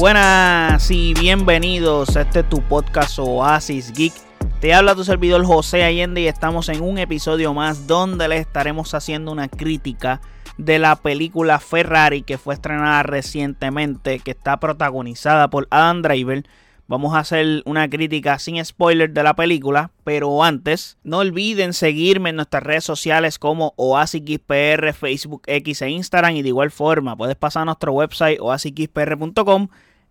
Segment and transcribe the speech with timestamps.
[0.00, 4.14] Buenas y bienvenidos a este tu podcast Oasis Geek.
[4.58, 8.94] Te habla tu servidor José Allende y estamos en un episodio más donde le estaremos
[8.94, 10.22] haciendo una crítica
[10.56, 16.44] de la película Ferrari que fue estrenada recientemente, que está protagonizada por Adam Driver.
[16.88, 22.30] Vamos a hacer una crítica sin spoiler de la película, pero antes, no olviden seguirme
[22.30, 26.36] en nuestras redes sociales como OasisXPR, Facebook, X e Instagram.
[26.36, 29.68] Y de igual forma, puedes pasar a nuestro website oasisxpr.com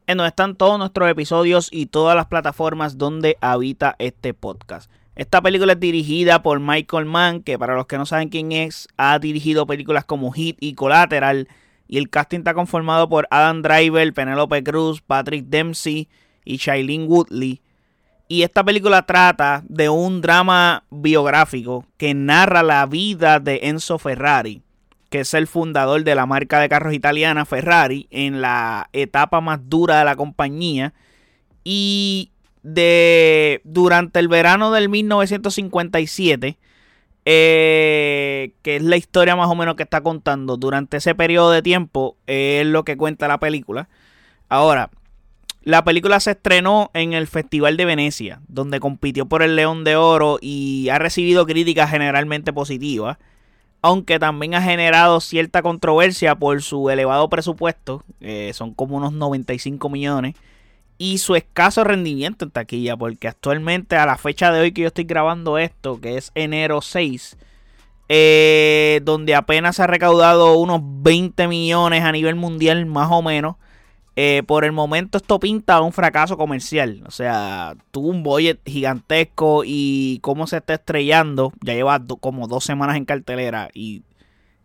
[0.09, 4.90] en donde están todos nuestros episodios y todas las plataformas donde habita este podcast.
[5.16, 8.88] Esta película es dirigida por Michael Mann, que para los que no saben quién es,
[8.98, 11.48] ha dirigido películas como Hit y Collateral.
[11.88, 16.10] Y el casting está conformado por Adam Driver, Penelope Cruz, Patrick Dempsey
[16.44, 17.62] y Shailene Woodley.
[18.27, 24.63] Y esta película trata de un drama biográfico que narra la vida de Enzo Ferrari
[25.10, 29.60] que es el fundador de la marca de carros italiana Ferrari en la etapa más
[29.70, 30.93] dura de la compañía.
[31.63, 32.32] Y
[32.63, 36.57] de durante el verano del 1957
[37.32, 41.62] eh, que es la historia más o menos que está contando durante ese periodo de
[41.62, 43.88] tiempo es lo que cuenta la película.
[44.48, 44.90] Ahora
[45.63, 49.96] la película se estrenó en el Festival de Venecia, donde compitió por el León de
[49.96, 53.18] Oro y ha recibido críticas generalmente positivas
[53.82, 58.04] aunque también ha generado cierta controversia por su elevado presupuesto,
[58.54, 60.35] son como unos 95 millones,
[60.99, 64.88] y su escaso rendimiento en taquilla, porque actualmente a la fecha de hoy que yo
[64.88, 67.38] estoy grabando esto, que es enero 6,
[68.09, 73.56] eh, donde apenas se ha recaudado unos 20 millones a nivel mundial más o menos,
[74.22, 77.03] eh, por el momento esto pinta un fracaso comercial.
[77.07, 81.53] O sea, tuvo un budget gigantesco y cómo se está estrellando.
[81.61, 84.03] Ya lleva como dos semanas en cartelera y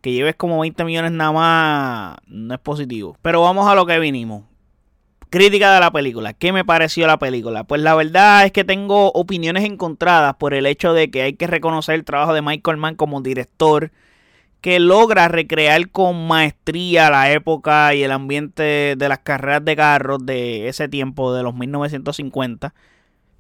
[0.01, 3.17] que lleves como 20 millones nada más no es positivo.
[3.23, 4.43] Pero vamos a lo que vinimos.
[5.31, 6.33] Crítica de la película.
[6.33, 7.63] ¿Qué me pareció la película?
[7.63, 11.47] Pues la verdad es que tengo opiniones encontradas por el hecho de que hay que
[11.47, 13.93] reconocer el trabajo de Michael Mann como director
[14.65, 20.25] que logra recrear con maestría la época y el ambiente de las carreras de carros
[20.25, 22.73] de ese tiempo, de los 1950,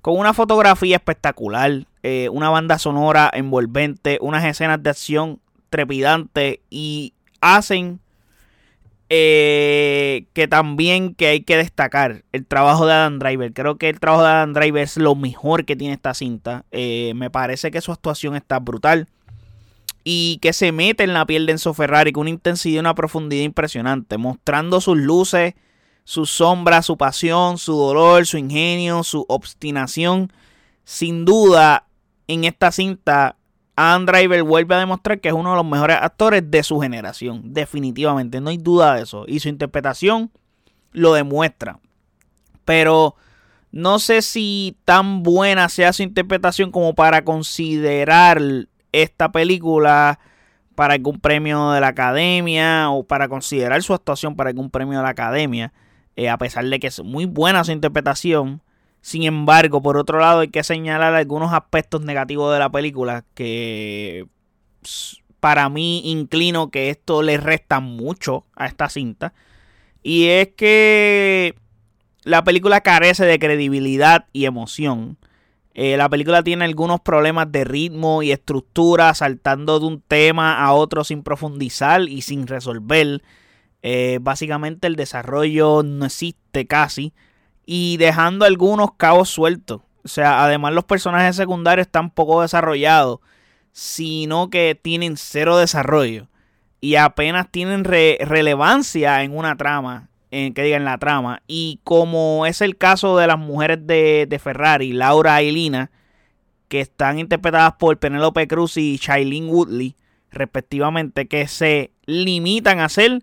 [0.02, 5.40] con una fotografía espectacular, eh, una banda sonora envolvente, unas escenas de acción
[5.70, 8.00] trepidantes y hacen
[9.08, 13.54] eh, que también que hay que destacar el trabajo de Adam Driver.
[13.54, 16.66] Creo que el trabajo de Adam Driver es lo mejor que tiene esta cinta.
[16.70, 19.08] Eh, me parece que su actuación está brutal
[20.04, 22.94] y que se mete en la piel de Enzo Ferrari con una intensidad y una
[22.94, 25.54] profundidad impresionante, mostrando sus luces,
[26.04, 30.30] sus sombras, su pasión, su dolor, su ingenio, su obstinación.
[30.84, 31.86] Sin duda,
[32.28, 33.36] en esta cinta,
[33.76, 37.54] Adam Driver vuelve a demostrar que es uno de los mejores actores de su generación.
[37.54, 39.24] Definitivamente, no hay duda de eso.
[39.26, 40.30] Y su interpretación
[40.92, 41.80] lo demuestra.
[42.66, 43.16] Pero
[43.72, 48.40] no sé si tan buena sea su interpretación como para considerar
[49.02, 50.18] esta película
[50.74, 55.04] para algún premio de la academia o para considerar su actuación para algún premio de
[55.04, 55.72] la academia,
[56.16, 58.62] eh, a pesar de que es muy buena su interpretación.
[59.00, 64.26] Sin embargo, por otro lado, hay que señalar algunos aspectos negativos de la película que
[65.40, 69.34] para mí inclino que esto le resta mucho a esta cinta.
[70.02, 71.54] Y es que
[72.22, 75.18] la película carece de credibilidad y emoción.
[75.74, 80.72] Eh, la película tiene algunos problemas de ritmo y estructura, saltando de un tema a
[80.72, 83.22] otro sin profundizar y sin resolver.
[83.82, 87.12] Eh, básicamente el desarrollo no existe casi
[87.66, 89.82] y dejando algunos cabos sueltos.
[90.04, 93.18] O sea, además los personajes secundarios están poco desarrollados,
[93.72, 96.28] sino que tienen cero desarrollo
[96.80, 101.42] y apenas tienen relevancia en una trama en, que diga en la trama.
[101.46, 105.90] Y como es el caso de las mujeres de, de Ferrari, Laura y Lina,
[106.68, 109.96] que están interpretadas por Penelope Cruz y Shailene Woodley,
[110.30, 113.22] respectivamente, que se limitan a ser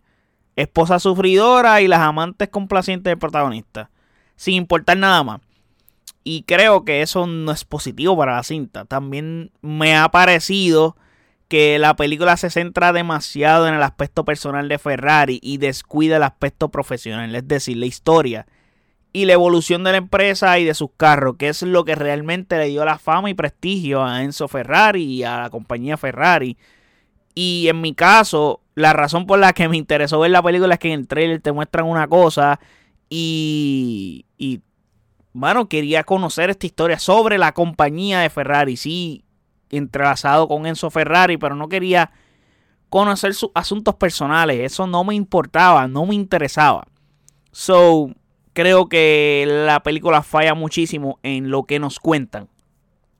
[0.56, 3.90] esposa sufridora y las amantes complacientes del protagonista,
[4.36, 5.42] sin importar nada más.
[6.24, 8.86] Y creo que eso no es positivo para la cinta.
[8.86, 10.96] También me ha parecido
[11.51, 16.24] que la película se centra demasiado en el aspecto personal de Ferrari y descuida el
[16.24, 18.48] aspecto profesional, es decir, la historia
[19.12, 22.57] y la evolución de la empresa y de sus carros, que es lo que realmente
[22.57, 26.57] le dio la fama y prestigio a Enzo Ferrari y a la compañía Ferrari.
[27.36, 30.80] Y en mi caso, la razón por la que me interesó ver la película es
[30.80, 32.62] que en el trailer te muestran una cosa
[33.09, 34.62] y, y
[35.33, 38.77] bueno, quería conocer esta historia sobre la compañía de Ferrari.
[38.77, 39.25] Sí,
[39.72, 42.12] entrelazado con Enzo Ferrari, pero no quería
[42.90, 44.60] conocer sus asuntos personales.
[44.60, 46.86] Eso no me importaba, no me interesaba.
[47.52, 48.12] So,
[48.54, 52.50] creo que la película falla muchísimo en lo que nos cuentan.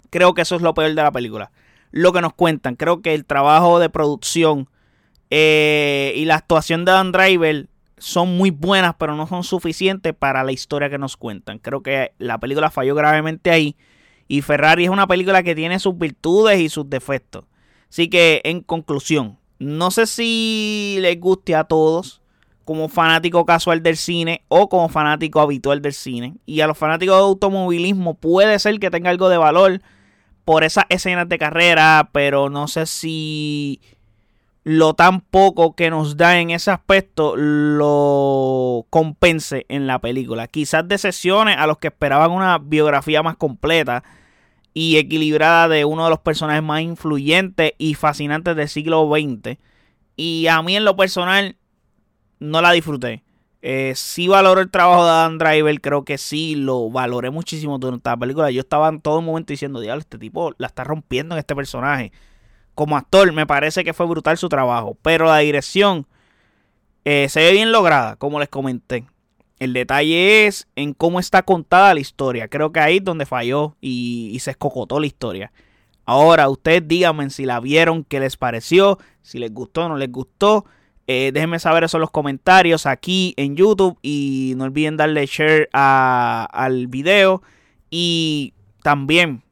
[0.09, 1.51] Creo que eso es lo peor de la película.
[1.92, 2.75] Lo que nos cuentan.
[2.75, 4.69] Creo que el trabajo de producción
[5.30, 7.68] eh, y la actuación de Dan Driver
[7.98, 11.59] son muy buenas, pero no son suficientes para la historia que nos cuentan.
[11.59, 13.77] Creo que la película falló gravemente ahí.
[14.31, 17.43] Y Ferrari es una película que tiene sus virtudes y sus defectos.
[17.89, 22.21] Así que, en conclusión, no sé si les guste a todos
[22.63, 26.37] como fanático casual del cine o como fanático habitual del cine.
[26.45, 29.81] Y a los fanáticos de automovilismo puede ser que tenga algo de valor
[30.45, 33.81] por esas escenas de carrera, pero no sé si
[34.63, 40.47] lo tan poco que nos da en ese aspecto lo compense en la película.
[40.47, 44.05] Quizás decepcione a los que esperaban una biografía más completa
[44.73, 49.57] y equilibrada de uno de los personajes más influyentes y fascinantes del siglo XX.
[50.15, 51.57] Y a mí en lo personal
[52.39, 53.23] no la disfruté.
[53.63, 58.09] Eh, sí valoro el trabajo de Adam Driver, creo que sí lo valoré muchísimo durante
[58.09, 58.51] la película.
[58.51, 62.12] Yo estaba en todo momento diciendo, diablo, este tipo la está rompiendo en este personaje.
[62.74, 66.07] Como actor me parece que fue brutal su trabajo, pero la dirección
[67.06, 69.06] eh, se ve bien lograda, como les comenté.
[69.61, 72.47] El detalle es en cómo está contada la historia.
[72.47, 75.51] Creo que ahí es donde falló y, se escocotó la historia.
[76.03, 80.11] Ahora, ustedes díganme si la vieron, qué les pareció, si les gustó o no les
[80.11, 80.65] gustó.
[81.05, 83.99] Eh, déjenme saber eso en los comentarios aquí en YouTube.
[84.01, 87.43] Y no olviden darle share al video.
[87.91, 89.43] Y también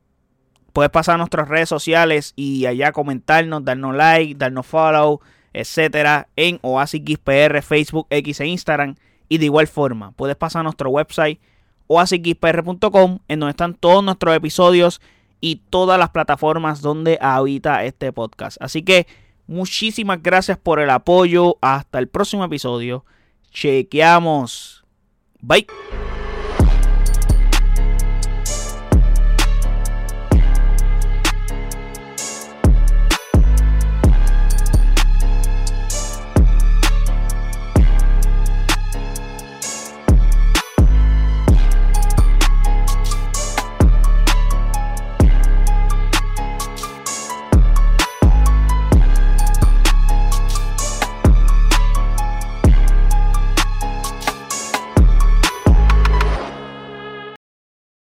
[0.74, 5.22] puedes pasar a nuestras redes sociales y allá comentarnos, darnos like, darnos follow,
[5.54, 8.96] etcétera, en Oasis PR, Facebook, X e Instagram.
[9.30, 11.40] Y de igual forma, puedes pasar a nuestro website
[11.88, 15.02] oasispr.com en donde están todos nuestros episodios
[15.42, 18.58] y todas las plataformas donde habita este podcast.
[18.62, 19.08] Así que
[19.48, 21.58] muchísimas gracias por el apoyo.
[21.62, 23.06] Hasta el próximo episodio.
[23.52, 24.84] Chequeamos.
[25.42, 25.68] Bye.